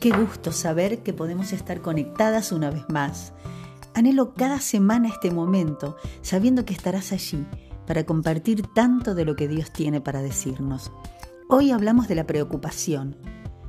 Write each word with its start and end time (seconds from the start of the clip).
Qué 0.00 0.12
gusto 0.12 0.50
saber 0.50 1.02
que 1.02 1.12
podemos 1.12 1.52
estar 1.52 1.82
conectadas 1.82 2.52
una 2.52 2.70
vez 2.70 2.84
más. 2.88 3.34
Anhelo 3.92 4.32
cada 4.32 4.58
semana 4.58 5.08
este 5.08 5.30
momento, 5.30 5.94
sabiendo 6.22 6.64
que 6.64 6.72
estarás 6.72 7.12
allí 7.12 7.46
para 7.86 8.04
compartir 8.04 8.66
tanto 8.74 9.14
de 9.14 9.26
lo 9.26 9.36
que 9.36 9.46
Dios 9.46 9.70
tiene 9.74 10.00
para 10.00 10.22
decirnos. 10.22 10.90
Hoy 11.50 11.70
hablamos 11.70 12.08
de 12.08 12.14
la 12.14 12.26
preocupación. 12.26 13.14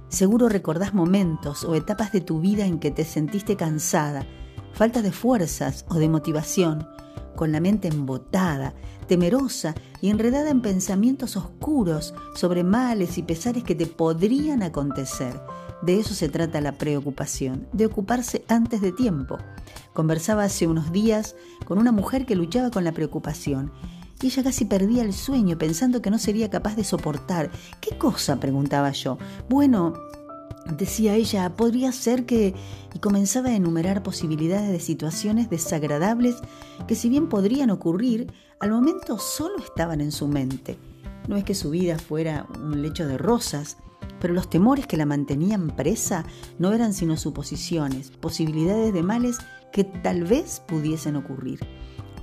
Seguro 0.08 0.48
recordás 0.48 0.94
momentos 0.94 1.66
o 1.66 1.76
etapas 1.76 2.14
de 2.14 2.22
tu 2.22 2.40
vida 2.40 2.66
en 2.66 2.80
que 2.80 2.92
te 2.92 3.04
sentiste 3.04 3.58
cansada, 3.58 4.26
falta 4.72 5.02
de 5.02 5.12
fuerzas 5.12 5.86
o 5.90 5.96
de 5.96 6.08
motivación, 6.08 6.88
con 7.36 7.52
la 7.52 7.60
mente 7.60 7.90
embotada, 7.90 8.74
temerosa 9.06 9.76
y 10.00 10.10
enredada 10.10 10.50
en 10.50 10.62
pensamientos 10.62 11.36
oscuros 11.36 12.14
sobre 12.36 12.64
males 12.64 13.18
y 13.18 13.24
pesares 13.24 13.66
que 13.66 13.76
te 13.76 13.86
podrían 13.86 14.64
acontecer 14.64 15.38
de 15.82 16.00
eso 16.00 16.14
se 16.14 16.30
trata 16.30 16.62
la 16.62 16.74
preocupación, 16.74 17.68
de 17.74 17.86
ocuparse 17.86 18.44
antes 18.48 18.82
de 18.82 18.92
tiempo. 18.92 19.38
Conversaba 19.94 20.44
hace 20.44 20.68
unos 20.68 20.92
días 20.92 21.36
con 21.66 21.78
una 21.78 21.92
mujer 21.92 22.26
que 22.26 22.36
luchaba 22.36 22.72
con 22.72 22.84
la 22.84 22.92
preocupación 22.92 23.72
y 24.22 24.28
ella 24.28 24.44
casi 24.44 24.66
perdía 24.66 25.04
el 25.04 25.14
sueño 25.14 25.58
pensando 25.58 26.02
que 26.02 26.12
no 26.12 26.20
sería 26.20 26.50
capaz 26.50 26.76
de 26.76 26.84
soportar. 26.84 27.50
¿Qué 27.80 27.98
cosa? 27.98 28.40
preguntaba 28.40 28.92
yo. 28.92 29.18
Bueno, 29.50 29.94
decía 30.78 31.16
ella, 31.16 31.56
podría 31.56 31.92
ser 31.92 32.26
que... 32.26 32.54
y 32.94 33.00
comenzaba 33.00 33.50
a 33.50 33.56
enumerar 33.56 34.04
posibilidades 34.04 34.70
de 34.72 34.80
situaciones 34.80 35.50
desagradables 35.50 36.36
que 36.88 36.96
si 36.96 37.10
bien 37.10 37.30
podrían 37.30 37.72
ocurrir, 37.72 38.32
al 38.60 38.72
momento 38.72 39.18
solo 39.18 39.58
estaban 39.58 40.02
en 40.02 40.12
su 40.12 40.28
mente. 40.28 40.78
No 41.28 41.36
es 41.36 41.44
que 41.44 41.56
su 41.56 41.72
vida 41.72 41.98
fuera 41.98 42.46
un 42.56 42.82
lecho 42.82 43.08
de 43.08 43.18
rosas, 43.18 43.78
pero 44.20 44.34
los 44.34 44.50
temores 44.50 44.88
que 44.88 44.98
la 44.98 45.06
mantenían 45.06 45.76
presa 45.76 46.26
no 46.60 46.72
eran 46.74 46.94
sino 46.94 47.18
suposiciones, 47.18 48.12
posibilidades 48.12 48.94
de 48.94 49.04
males 49.04 49.38
que 49.72 49.84
tal 49.84 50.24
vez 50.24 50.62
pudiesen 50.68 51.16
ocurrir. 51.16 51.60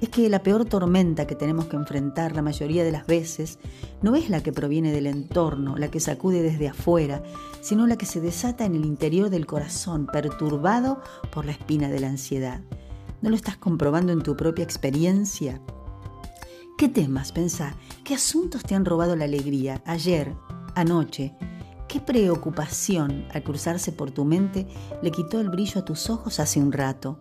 Es 0.01 0.11
que 0.11 0.29
la 0.29 0.45
peor 0.45 0.65
tormenta 0.65 1.27
que 1.27 1.35
tenemos 1.35 1.67
que 1.67 1.75
enfrentar 1.75 2.37
la 2.37 2.43
mayoría 2.43 2.85
de 2.85 2.93
las 2.93 3.07
veces 3.07 3.59
no 4.01 4.15
es 4.15 4.31
la 4.31 4.43
que 4.43 4.53
proviene 4.53 4.93
del 4.93 5.09
entorno, 5.09 5.77
la 5.77 5.91
que 5.91 5.99
sacude 5.99 6.41
desde 6.41 6.69
afuera, 6.69 7.21
sino 7.63 7.87
la 7.89 7.97
que 7.97 8.07
se 8.07 8.21
desata 8.21 8.65
en 8.65 8.77
el 8.77 8.85
interior 8.85 9.29
del 9.29 9.47
corazón, 9.47 10.07
perturbado 10.07 11.01
por 11.33 11.47
la 11.47 11.53
espina 11.53 11.89
de 11.89 11.99
la 11.99 12.09
ansiedad. 12.09 12.61
¿No 13.23 13.31
lo 13.31 13.35
estás 13.35 13.57
comprobando 13.57 14.13
en 14.13 14.23
tu 14.23 14.37
propia 14.37 14.63
experiencia? 14.63 15.61
¿Qué 16.77 16.89
temas, 16.89 17.33
pensá? 17.33 17.75
¿Qué 18.05 18.15
asuntos 18.15 18.63
te 18.63 18.77
han 18.77 18.85
robado 18.85 19.17
la 19.17 19.25
alegría 19.25 19.83
ayer, 19.85 20.33
anoche, 20.77 21.35
¿Qué 21.89 22.01
preocupación 22.01 23.25
al 23.33 23.43
cruzarse 23.43 23.93
por 23.93 24.11
tu 24.11 24.27
mente 24.27 24.67
le 25.01 25.11
quitó 25.11 25.41
el 25.41 25.49
brillo 25.49 25.81
a 25.81 25.85
tus 25.87 26.11
ojos 26.11 26.39
hace 26.39 26.61
un 26.61 26.71
rato? 26.71 27.19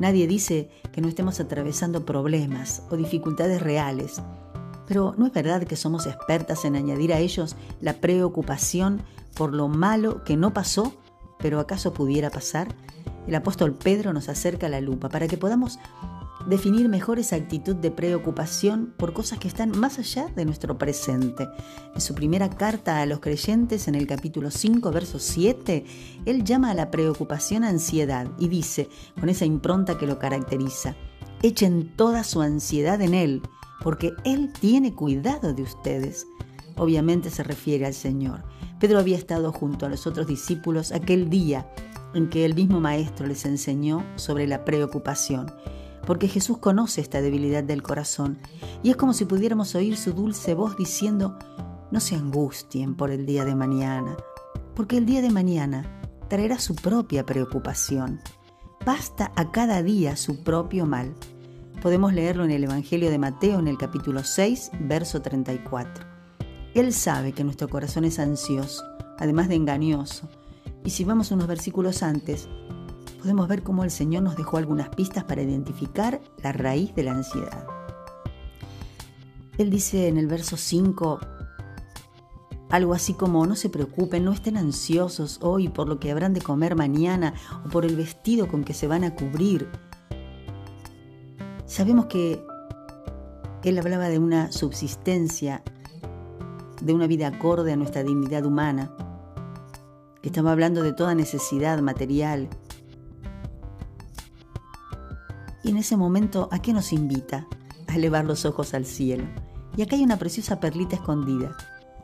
Nadie 0.00 0.26
dice 0.26 0.70
que 0.92 1.02
no 1.02 1.08
estemos 1.08 1.40
atravesando 1.40 2.06
problemas 2.06 2.84
o 2.88 2.96
dificultades 2.96 3.60
reales, 3.60 4.22
pero 4.86 5.14
¿no 5.18 5.26
es 5.26 5.32
verdad 5.34 5.64
que 5.64 5.76
somos 5.76 6.06
expertas 6.06 6.64
en 6.64 6.74
añadir 6.74 7.12
a 7.12 7.18
ellos 7.18 7.54
la 7.82 8.00
preocupación 8.00 9.02
por 9.34 9.52
lo 9.52 9.68
malo 9.68 10.24
que 10.24 10.38
no 10.38 10.54
pasó, 10.54 10.94
pero 11.38 11.60
acaso 11.60 11.92
pudiera 11.92 12.30
pasar? 12.30 12.68
El 13.26 13.34
apóstol 13.34 13.74
Pedro 13.74 14.14
nos 14.14 14.30
acerca 14.30 14.70
la 14.70 14.80
lupa 14.80 15.10
para 15.10 15.28
que 15.28 15.36
podamos 15.36 15.78
definir 16.48 16.88
mejor 16.88 17.18
esa 17.18 17.36
actitud 17.36 17.76
de 17.76 17.90
preocupación 17.90 18.94
por 18.96 19.12
cosas 19.12 19.38
que 19.38 19.48
están 19.48 19.78
más 19.78 19.98
allá 19.98 20.28
de 20.34 20.46
nuestro 20.46 20.78
presente. 20.78 21.48
En 21.94 22.00
su 22.00 22.14
primera 22.14 22.48
carta 22.48 23.00
a 23.00 23.06
los 23.06 23.20
creyentes, 23.20 23.86
en 23.86 23.94
el 23.94 24.06
capítulo 24.06 24.50
5, 24.50 24.90
verso 24.90 25.18
7, 25.18 25.84
él 26.24 26.44
llama 26.44 26.70
a 26.70 26.74
la 26.74 26.90
preocupación 26.90 27.64
ansiedad 27.64 28.28
y 28.38 28.48
dice, 28.48 28.88
con 29.20 29.28
esa 29.28 29.44
impronta 29.44 29.98
que 29.98 30.06
lo 30.06 30.18
caracteriza, 30.18 30.96
echen 31.42 31.94
toda 31.96 32.24
su 32.24 32.40
ansiedad 32.40 33.00
en 33.02 33.14
Él, 33.14 33.42
porque 33.82 34.12
Él 34.24 34.52
tiene 34.58 34.94
cuidado 34.94 35.52
de 35.52 35.62
ustedes. 35.62 36.26
Obviamente 36.76 37.30
se 37.30 37.42
refiere 37.42 37.86
al 37.86 37.94
Señor. 37.94 38.42
Pedro 38.80 38.98
había 38.98 39.16
estado 39.16 39.52
junto 39.52 39.86
a 39.86 39.88
los 39.88 40.06
otros 40.06 40.26
discípulos 40.26 40.92
aquel 40.92 41.28
día 41.28 41.70
en 42.14 42.30
que 42.30 42.44
el 42.44 42.54
mismo 42.54 42.80
Maestro 42.80 43.26
les 43.26 43.44
enseñó 43.44 44.04
sobre 44.16 44.46
la 44.46 44.64
preocupación 44.64 45.52
porque 46.08 46.26
Jesús 46.26 46.56
conoce 46.56 47.02
esta 47.02 47.20
debilidad 47.20 47.62
del 47.62 47.82
corazón 47.82 48.38
y 48.82 48.88
es 48.88 48.96
como 48.96 49.12
si 49.12 49.26
pudiéramos 49.26 49.74
oír 49.74 49.98
su 49.98 50.14
dulce 50.14 50.54
voz 50.54 50.74
diciendo, 50.74 51.38
no 51.90 52.00
se 52.00 52.14
angustien 52.14 52.94
por 52.94 53.10
el 53.10 53.26
día 53.26 53.44
de 53.44 53.54
mañana, 53.54 54.16
porque 54.74 54.96
el 54.96 55.04
día 55.04 55.20
de 55.20 55.28
mañana 55.28 56.00
traerá 56.30 56.58
su 56.60 56.74
propia 56.74 57.26
preocupación. 57.26 58.20
Basta 58.86 59.32
a 59.36 59.50
cada 59.52 59.82
día 59.82 60.16
su 60.16 60.42
propio 60.42 60.86
mal. 60.86 61.12
Podemos 61.82 62.14
leerlo 62.14 62.46
en 62.46 62.52
el 62.52 62.64
Evangelio 62.64 63.10
de 63.10 63.18
Mateo 63.18 63.58
en 63.58 63.68
el 63.68 63.76
capítulo 63.76 64.24
6, 64.24 64.70
verso 64.80 65.20
34. 65.20 66.06
Él 66.72 66.94
sabe 66.94 67.32
que 67.32 67.44
nuestro 67.44 67.68
corazón 67.68 68.06
es 68.06 68.18
ansioso, 68.18 68.82
además 69.18 69.48
de 69.48 69.56
engañoso, 69.56 70.26
y 70.86 70.88
si 70.88 71.04
vamos 71.04 71.32
unos 71.32 71.48
versículos 71.48 72.02
antes, 72.02 72.48
podemos 73.18 73.48
ver 73.48 73.62
cómo 73.62 73.84
el 73.84 73.90
Señor 73.90 74.22
nos 74.22 74.36
dejó 74.36 74.56
algunas 74.56 74.88
pistas 74.90 75.24
para 75.24 75.42
identificar 75.42 76.20
la 76.42 76.52
raíz 76.52 76.94
de 76.94 77.02
la 77.02 77.12
ansiedad. 77.12 77.66
Él 79.58 79.70
dice 79.70 80.08
en 80.08 80.16
el 80.16 80.26
verso 80.26 80.56
5 80.56 81.20
algo 82.70 82.94
así 82.94 83.14
como 83.14 83.46
no 83.46 83.56
se 83.56 83.70
preocupen, 83.70 84.24
no 84.24 84.32
estén 84.32 84.56
ansiosos 84.56 85.38
hoy 85.42 85.68
por 85.68 85.88
lo 85.88 85.98
que 85.98 86.10
habrán 86.10 86.34
de 86.34 86.42
comer 86.42 86.76
mañana 86.76 87.34
o 87.64 87.68
por 87.70 87.84
el 87.84 87.96
vestido 87.96 88.48
con 88.48 88.62
que 88.62 88.74
se 88.74 88.86
van 88.86 89.04
a 89.04 89.14
cubrir. 89.14 89.68
Sabemos 91.66 92.06
que 92.06 92.42
él 93.64 93.78
hablaba 93.78 94.08
de 94.08 94.18
una 94.18 94.52
subsistencia, 94.52 95.62
de 96.80 96.94
una 96.94 97.06
vida 97.06 97.26
acorde 97.26 97.72
a 97.72 97.76
nuestra 97.76 98.02
dignidad 98.02 98.44
humana, 98.44 98.92
estaba 100.28 100.52
hablando 100.52 100.82
de 100.82 100.92
toda 100.92 101.14
necesidad 101.14 101.80
material 101.80 102.48
y 105.68 105.70
en 105.70 105.76
ese 105.76 105.98
momento, 105.98 106.48
¿a 106.50 106.62
qué 106.62 106.72
nos 106.72 106.94
invita? 106.94 107.46
A 107.88 107.96
elevar 107.96 108.24
los 108.24 108.46
ojos 108.46 108.72
al 108.72 108.86
cielo. 108.86 109.24
Y 109.76 109.82
acá 109.82 109.96
hay 109.96 110.02
una 110.02 110.16
preciosa 110.16 110.60
perlita 110.60 110.96
escondida. 110.96 111.54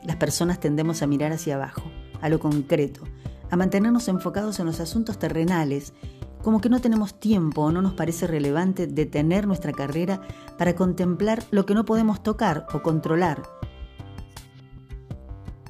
Las 0.04 0.16
personas 0.16 0.60
tendemos 0.60 1.00
a 1.00 1.06
mirar 1.06 1.32
hacia 1.32 1.54
abajo, 1.54 1.82
a 2.20 2.28
lo 2.28 2.38
concreto, 2.40 3.04
a 3.50 3.56
mantenernos 3.56 4.06
enfocados 4.08 4.60
en 4.60 4.66
los 4.66 4.80
asuntos 4.80 5.18
terrenales, 5.18 5.94
como 6.42 6.60
que 6.60 6.68
no 6.68 6.82
tenemos 6.82 7.18
tiempo 7.18 7.62
o 7.62 7.72
no 7.72 7.80
nos 7.80 7.94
parece 7.94 8.26
relevante 8.26 8.86
detener 8.86 9.46
nuestra 9.46 9.72
carrera 9.72 10.20
para 10.58 10.76
contemplar 10.76 11.42
lo 11.50 11.64
que 11.64 11.72
no 11.72 11.86
podemos 11.86 12.22
tocar 12.22 12.66
o 12.74 12.82
controlar. 12.82 13.44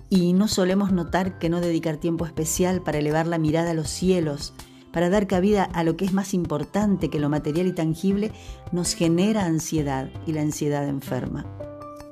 Y 0.08 0.32
no 0.32 0.48
solemos 0.48 0.90
notar 0.90 1.38
que 1.38 1.48
no 1.48 1.60
dedicar 1.60 1.98
tiempo 1.98 2.26
especial 2.26 2.82
para 2.82 2.98
elevar 2.98 3.28
la 3.28 3.38
mirada 3.38 3.70
a 3.70 3.74
los 3.74 3.88
cielos, 3.88 4.52
para 4.94 5.10
dar 5.10 5.26
cabida 5.26 5.64
a 5.64 5.82
lo 5.82 5.96
que 5.96 6.04
es 6.04 6.12
más 6.12 6.34
importante 6.34 7.10
que 7.10 7.18
lo 7.18 7.28
material 7.28 7.66
y 7.66 7.72
tangible, 7.72 8.30
nos 8.70 8.94
genera 8.94 9.44
ansiedad 9.44 10.08
y 10.24 10.32
la 10.32 10.42
ansiedad 10.42 10.88
enferma. 10.88 11.44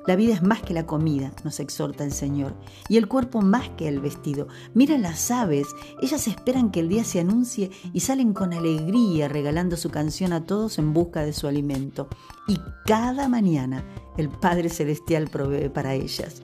La 0.05 0.17
vida 0.17 0.33
es 0.33 0.43
más 0.43 0.61
que 0.61 0.73
la 0.73 0.85
comida, 0.85 1.31
nos 1.45 1.61
exhorta 1.61 2.03
el 2.03 2.11
Señor, 2.11 2.53
y 2.89 2.97
el 2.97 3.07
cuerpo 3.07 3.41
más 3.41 3.69
que 3.69 3.87
el 3.87 4.01
vestido. 4.01 4.49
Mira 4.73 4.97
las 4.97 5.31
aves, 5.31 5.67
ellas 6.01 6.27
esperan 6.27 6.71
que 6.71 6.81
el 6.81 6.89
día 6.89 7.05
se 7.05 7.21
anuncie 7.21 7.71
y 7.93 8.01
salen 8.01 8.33
con 8.33 8.51
alegría 8.51 9.29
regalando 9.29 9.77
su 9.77 9.89
canción 9.89 10.33
a 10.33 10.45
todos 10.45 10.77
en 10.77 10.91
busca 10.91 11.23
de 11.23 11.31
su 11.31 11.47
alimento. 11.47 12.09
Y 12.49 12.59
cada 12.85 13.29
mañana 13.29 13.85
el 14.17 14.27
Padre 14.27 14.67
Celestial 14.67 15.29
provee 15.29 15.69
para 15.69 15.93
ellas. 15.93 16.43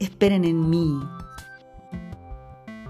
Esperen 0.00 0.44
en 0.44 0.68
mí, 0.68 1.00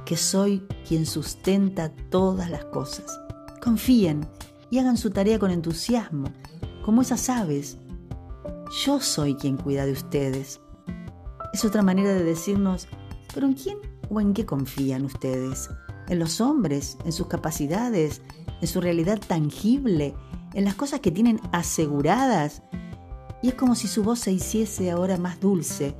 que 0.06 0.16
soy 0.16 0.62
quien 0.88 1.04
sustenta 1.04 1.92
todas 2.10 2.48
las 2.48 2.64
cosas. 2.66 3.20
Confíen 3.60 4.26
y 4.70 4.78
hagan 4.78 4.96
su 4.96 5.10
tarea 5.10 5.38
con 5.38 5.50
entusiasmo, 5.50 6.28
como 6.84 7.02
esas 7.02 7.28
aves. 7.28 7.76
Yo 8.84 9.00
soy 9.00 9.34
quien 9.34 9.56
cuida 9.56 9.84
de 9.84 9.92
ustedes. 9.92 10.60
Es 11.52 11.64
otra 11.64 11.82
manera 11.82 12.14
de 12.14 12.22
decirnos, 12.22 12.86
pero 13.34 13.48
¿en 13.48 13.54
quién 13.54 13.78
o 14.08 14.20
en 14.20 14.32
qué 14.32 14.46
confían 14.46 15.04
ustedes? 15.04 15.68
¿En 16.08 16.20
los 16.20 16.40
hombres? 16.40 16.96
¿En 17.04 17.12
sus 17.12 17.26
capacidades? 17.26 18.22
¿En 18.60 18.68
su 18.68 18.80
realidad 18.80 19.20
tangible? 19.26 20.14
¿En 20.54 20.64
las 20.64 20.76
cosas 20.76 21.00
que 21.00 21.10
tienen 21.10 21.40
aseguradas? 21.52 22.62
Y 23.42 23.48
es 23.48 23.54
como 23.54 23.74
si 23.74 23.88
su 23.88 24.04
voz 24.04 24.20
se 24.20 24.32
hiciese 24.32 24.90
ahora 24.92 25.16
más 25.16 25.40
dulce 25.40 25.96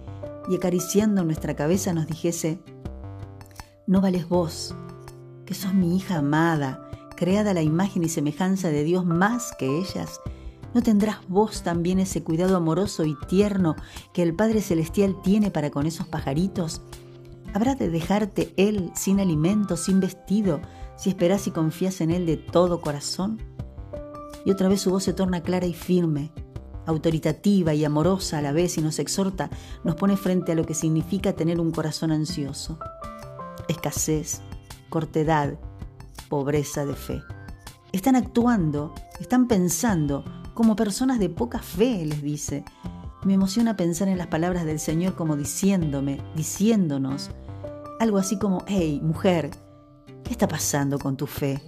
y 0.49 0.55
acariciando 0.55 1.25
nuestra 1.25 1.57
cabeza 1.57 1.93
nos 1.93 2.07
dijese, 2.07 2.61
no 3.87 4.01
vales 4.01 4.29
vos, 4.29 4.75
que 5.45 5.55
sos 5.55 5.73
mi 5.73 5.97
hija 5.97 6.17
amada, 6.17 6.89
creada 7.17 7.53
a 7.53 7.55
la 7.55 7.63
imagen 7.63 8.03
y 8.03 8.09
semejanza 8.09 8.69
de 8.69 8.83
Dios 8.83 9.07
más 9.07 9.55
que 9.59 9.79
ellas. 9.79 10.21
¿No 10.75 10.83
tendrás 10.83 11.19
vos 11.29 11.63
también 11.63 12.01
ese 12.01 12.23
cuidado 12.23 12.57
amoroso 12.57 13.05
y 13.05 13.17
tierno 13.29 13.77
que 14.13 14.23
el 14.23 14.35
Padre 14.35 14.61
Celestial 14.61 15.17
tiene 15.23 15.51
para 15.51 15.71
con 15.71 15.87
esos 15.87 16.09
pajaritos? 16.09 16.83
¿Habrá 17.55 17.77
de 17.77 17.89
dejarte 17.89 18.53
Él 18.57 18.91
sin 18.95 19.21
alimento, 19.21 19.77
sin 19.77 20.01
vestido, 20.01 20.61
si 20.97 21.11
esperas 21.11 21.47
y 21.47 21.53
confías 21.53 22.01
en 22.01 22.11
Él 22.11 22.27
de 22.27 22.37
todo 22.37 22.81
corazón? 22.81 23.41
Y 24.45 24.51
otra 24.51 24.69
vez 24.69 24.81
su 24.81 24.91
voz 24.91 25.05
se 25.05 25.13
torna 25.13 25.43
clara 25.43 25.67
y 25.67 25.75
firme, 25.75 26.33
autoritativa 26.87 27.73
y 27.73 27.85
amorosa 27.85 28.39
a 28.39 28.43
la 28.43 28.53
vez 28.53 28.77
y 28.79 28.83
nos 28.83 28.99
exhorta, 28.99 29.49
nos 29.85 29.95
pone 29.95 30.17
frente 30.17 30.53
a 30.53 30.55
lo 30.57 30.67
que 30.67 30.75
significa 30.75 31.35
tener 31.35 31.61
un 31.61 31.71
corazón 31.71 32.11
ansioso. 32.11 32.79
Escasez, 33.69 34.41
cortedad, 34.89 35.59
pobreza 36.29 36.85
de 36.85 36.95
fe. 36.95 37.23
Están 37.93 38.17
actuando, 38.17 38.95
están 39.21 39.47
pensando 39.49 40.25
como 40.55 40.77
personas 40.77 41.19
de 41.19 41.29
poca 41.29 41.61
fe, 41.61 42.05
les 42.05 42.23
dice. 42.23 42.65
Me 43.25 43.35
emociona 43.35 43.77
pensar 43.77 44.09
en 44.09 44.19
las 44.19 44.29
palabras 44.29 44.65
del 44.65 44.79
Señor 44.79 45.15
como 45.15 45.37
diciéndome, 45.37 46.21
diciéndonos, 46.35 47.31
algo 47.99 48.19
así 48.19 48.39
como, 48.39 48.65
hey, 48.67 49.01
mujer, 49.03 49.51
¿qué 50.23 50.31
está 50.31 50.47
pasando 50.47 50.99
con 50.99 51.17
tu 51.17 51.27
fe? 51.27 51.61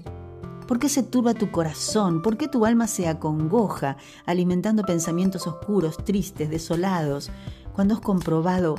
¿Por 0.66 0.78
qué 0.78 0.88
se 0.88 1.02
turba 1.02 1.32
tu 1.32 1.50
corazón? 1.50 2.20
¿Por 2.20 2.36
qué 2.36 2.46
tu 2.46 2.66
alma 2.66 2.86
se 2.86 3.08
acongoja, 3.08 3.96
alimentando 4.26 4.82
pensamientos 4.82 5.46
oscuros, 5.46 5.96
tristes, 6.04 6.50
desolados, 6.50 7.30
cuando 7.72 7.94
has 7.94 8.00
comprobado 8.00 8.74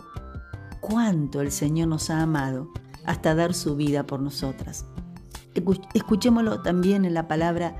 cuánto 0.82 1.42
el 1.42 1.52
Señor 1.52 1.88
nos 1.88 2.10
ha 2.10 2.22
amado 2.22 2.70
hasta 3.10 3.34
dar 3.34 3.56
su 3.56 3.76
vida 3.76 4.04
por 4.06 4.20
nosotras? 4.20 4.86
Escuchémoslo 5.96 6.62
también 6.62 7.06
en 7.06 7.16
la 7.16 7.28
palabra 7.28 7.76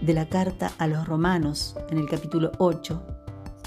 de 0.00 0.14
la 0.14 0.28
carta 0.28 0.70
a 0.78 0.86
los 0.86 1.06
romanos, 1.06 1.74
en 1.90 1.98
el 1.98 2.08
capítulo 2.08 2.52
8, 2.58 3.02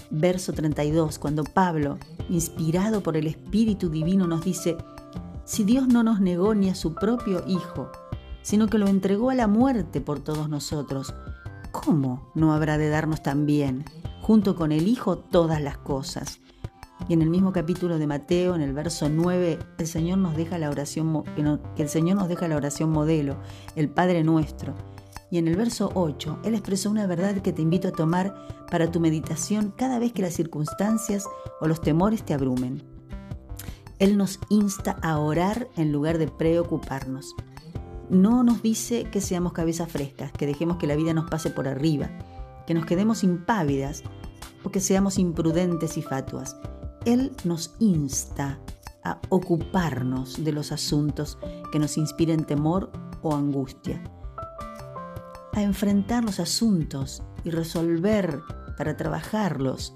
verso 0.09 0.53
32, 0.53 1.19
cuando 1.19 1.43
Pablo, 1.43 1.97
inspirado 2.29 3.03
por 3.03 3.17
el 3.17 3.27
Espíritu 3.27 3.89
Divino, 3.89 4.25
nos 4.25 4.45
dice, 4.45 4.77
si 5.43 5.65
Dios 5.65 5.89
no 5.89 6.01
nos 6.01 6.21
negó 6.21 6.55
ni 6.55 6.69
a 6.69 6.75
su 6.75 6.95
propio 6.95 7.43
Hijo, 7.45 7.91
sino 8.41 8.67
que 8.67 8.77
lo 8.77 8.87
entregó 8.87 9.31
a 9.31 9.35
la 9.35 9.47
muerte 9.47 9.99
por 9.99 10.21
todos 10.21 10.47
nosotros, 10.47 11.13
¿cómo 11.73 12.31
no 12.35 12.53
habrá 12.53 12.77
de 12.77 12.87
darnos 12.87 13.21
también, 13.21 13.83
junto 14.21 14.55
con 14.55 14.71
el 14.71 14.87
Hijo, 14.87 15.17
todas 15.17 15.61
las 15.61 15.77
cosas? 15.77 16.39
Y 17.07 17.13
en 17.13 17.21
el 17.21 17.29
mismo 17.29 17.51
capítulo 17.51 17.97
de 17.97 18.07
Mateo, 18.07 18.55
en 18.55 18.61
el 18.61 18.73
verso 18.73 19.09
9, 19.09 19.59
el 19.77 19.87
Señor 19.87 20.17
nos 20.17 20.35
deja 20.35 20.57
la 20.57 20.69
oración, 20.69 21.23
que 21.75 21.81
el 21.81 21.89
Señor 21.89 22.17
nos 22.17 22.29
deja 22.29 22.47
la 22.47 22.55
oración 22.55 22.91
modelo, 22.91 23.37
el 23.75 23.89
Padre 23.89 24.23
nuestro. 24.23 24.75
Y 25.29 25.37
en 25.37 25.47
el 25.47 25.55
verso 25.55 25.91
8, 25.93 26.39
Él 26.43 26.53
expresó 26.53 26.89
una 26.89 27.07
verdad 27.07 27.35
que 27.37 27.53
te 27.53 27.61
invito 27.61 27.87
a 27.87 27.91
tomar 27.91 28.35
para 28.69 28.91
tu 28.91 28.99
meditación 28.99 29.73
cada 29.75 29.99
vez 29.99 30.13
que 30.13 30.21
las 30.21 30.33
circunstancias 30.33 31.25
o 31.59 31.67
los 31.67 31.81
temores 31.81 32.23
te 32.23 32.33
abrumen. 32.33 32.83
Él 33.99 34.17
nos 34.17 34.39
insta 34.49 34.97
a 35.01 35.17
orar 35.19 35.67
en 35.75 35.91
lugar 35.91 36.17
de 36.17 36.27
preocuparnos 36.27 37.35
no 38.11 38.43
nos 38.43 38.61
dice 38.61 39.05
que 39.05 39.21
seamos 39.21 39.53
cabezas 39.53 39.89
frescas, 39.89 40.33
que 40.33 40.45
dejemos 40.45 40.75
que 40.75 40.85
la 40.85 40.97
vida 40.97 41.13
nos 41.13 41.29
pase 41.29 41.49
por 41.49 41.65
arriba, 41.69 42.09
que 42.67 42.73
nos 42.73 42.85
quedemos 42.85 43.23
impávidas 43.23 44.03
o 44.65 44.69
que 44.69 44.81
seamos 44.81 45.17
imprudentes 45.17 45.97
y 45.97 46.01
fatuas. 46.01 46.57
Él 47.05 47.31
nos 47.43 47.75
insta 47.79 48.59
a 49.03 49.19
ocuparnos 49.29 50.43
de 50.43 50.51
los 50.51 50.71
asuntos 50.71 51.37
que 51.71 51.79
nos 51.79 51.97
inspiren 51.97 52.45
temor 52.45 52.91
o 53.23 53.35
angustia, 53.35 54.03
a 55.53 55.61
enfrentar 55.61 56.23
los 56.23 56.39
asuntos 56.39 57.23
y 57.43 57.49
resolver 57.49 58.39
para 58.77 58.97
trabajarlos, 58.97 59.93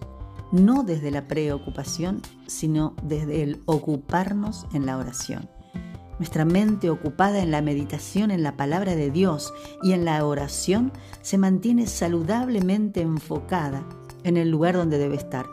no 0.52 0.84
desde 0.84 1.12
la 1.12 1.28
preocupación, 1.28 2.22
sino 2.48 2.96
desde 3.04 3.44
el 3.44 3.62
ocuparnos 3.66 4.66
en 4.74 4.86
la 4.86 4.98
oración. 4.98 5.50
Nuestra 6.18 6.46
mente 6.46 6.90
ocupada 6.90 7.40
en 7.40 7.52
la 7.52 7.62
meditación 7.62 8.32
en 8.32 8.42
la 8.42 8.56
palabra 8.56 8.96
de 8.96 9.12
Dios 9.12 9.54
y 9.84 9.92
en 9.92 10.06
la 10.06 10.26
oración 10.26 10.92
se 11.22 11.38
mantiene 11.38 11.88
saludablemente 11.88 13.02
enfocada 13.02 13.86
en 14.24 14.38
el 14.38 14.50
lugar 14.50 14.76
donde 14.76 14.98
debe 14.98 15.16
estar. 15.16 15.46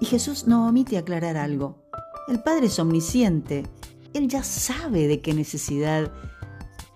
Y 0.00 0.06
Jesús 0.06 0.46
no 0.46 0.68
omite 0.68 0.98
aclarar 0.98 1.36
algo. 1.36 1.82
El 2.28 2.42
Padre 2.42 2.66
es 2.66 2.78
omnisciente. 2.78 3.64
Él 4.14 4.28
ya 4.28 4.42
sabe 4.42 5.06
de 5.06 5.20
qué 5.20 5.34
necesidad 5.34 6.12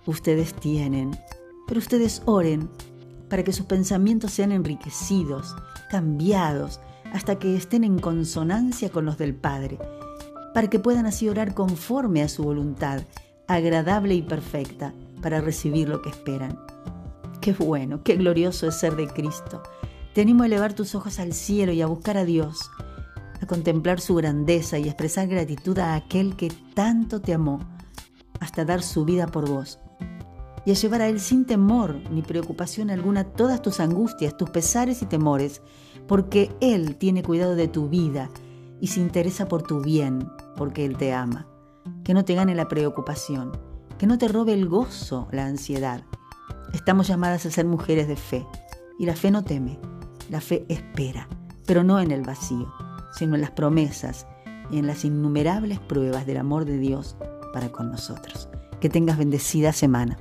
ustedes 0.07 0.55
tienen. 0.55 1.19
Pero 1.67 1.79
ustedes 1.79 2.23
oren 2.27 2.69
para 3.29 3.45
que 3.45 3.53
sus 3.53 3.67
pensamientos 3.67 4.33
sean 4.33 4.53
enriquecidos, 4.53 5.55
cambiados, 5.91 6.81
hasta 7.13 7.39
que 7.39 7.57
estén 7.57 7.85
en 7.85 7.99
consonancia 7.99 8.91
con 8.91 9.05
los 9.05 9.19
del 9.19 9.35
Padre 9.35 9.79
para 10.53 10.69
que 10.69 10.79
puedan 10.79 11.07
así 11.07 11.29
orar 11.29 11.55
conforme 11.55 12.23
a 12.23 12.29
su 12.29 12.43
voluntad, 12.43 13.03
agradable 13.47 14.15
y 14.15 14.23
perfecta, 14.23 14.95
para 15.23 15.41
recibir 15.41 15.89
lo 15.89 16.03
que 16.03 16.11
esperan. 16.11 16.59
Qué 17.41 17.53
bueno, 17.53 18.03
qué 18.03 18.17
glorioso 18.17 18.67
es 18.67 18.75
ser 18.75 18.97
de 18.97 19.07
Cristo. 19.07 19.63
Te 20.15 20.23
animo 20.23 20.43
a 20.43 20.47
elevar 20.47 20.73
tus 20.73 20.95
ojos 20.95 21.19
al 21.19 21.33
cielo 21.33 21.73
y 21.73 21.83
a 21.83 21.87
buscar 21.87 22.17
a 22.17 22.25
Dios, 22.25 22.71
a 23.41 23.47
contemplar 23.47 24.01
su 24.01 24.15
grandeza 24.15 24.79
y 24.79 24.85
expresar 24.85 25.29
gratitud 25.29 25.79
a 25.79 25.95
aquel 25.95 26.37
que 26.37 26.53
tanto 26.75 27.21
te 27.21 27.35
amó, 27.35 27.61
hasta 28.41 28.65
dar 28.65 28.83
su 28.83 29.05
vida 29.05 29.27
por 29.27 29.49
vos, 29.49 29.79
y 30.65 30.73
a 30.73 30.75
llevar 30.75 31.03
a 31.03 31.09
Él 31.09 31.21
sin 31.21 31.47
temor 31.47 32.01
ni 32.11 32.23
preocupación 32.23 32.91
alguna 32.91 33.25
todas 33.25 33.63
tus 33.63 33.81
angustias, 33.81 34.37
tus 34.37 34.51
pesares 34.51 35.03
y 35.03 35.07
temores, 35.07 35.63
porque 36.07 36.51
Él 36.61 36.97
tiene 36.97 37.23
cuidado 37.23 37.55
de 37.55 37.69
tu 37.69 37.89
vida 37.89 38.31
y 38.81 38.89
se 38.89 39.01
interesa 39.01 39.49
por 39.49 39.63
tu 39.63 39.81
bien, 39.81 40.29
porque 40.57 40.85
Él 40.85 40.97
te 40.97 41.13
ama. 41.13 41.47
Que 42.05 42.15
no 42.15 42.25
te 42.25 42.35
gane 42.35 42.55
la 42.55 42.69
preocupación, 42.69 43.53
que 43.99 44.07
no 44.07 44.19
te 44.19 44.29
robe 44.29 44.53
el 44.55 44.69
gozo, 44.69 45.29
la 45.33 45.47
ansiedad. 45.47 46.05
Estamos 46.73 47.09
llamadas 47.09 47.47
a 47.47 47.51
ser 47.51 47.67
mujeres 47.67 48.09
de 48.09 48.17
fe, 48.17 48.47
y 48.99 49.07
la 49.07 49.17
fe 49.17 49.31
no 49.31 49.45
teme, 49.45 49.79
la 50.29 50.41
fe 50.41 50.65
espera, 50.69 51.29
pero 51.67 51.85
no 51.85 52.01
en 52.01 52.11
el 52.11 52.23
vacío, 52.23 52.73
sino 53.13 53.35
en 53.35 53.41
las 53.41 53.51
promesas 53.51 54.27
y 54.71 54.79
en 54.79 54.87
las 54.87 55.05
innumerables 55.05 55.79
pruebas 55.81 56.27
del 56.27 56.39
amor 56.39 56.65
de 56.65 56.79
Dios 56.79 57.17
para 57.53 57.71
con 57.71 57.91
nosotros. 57.91 58.49
Que 58.81 58.89
tengas 58.89 59.19
bendecida 59.19 59.73
semana. 59.73 60.17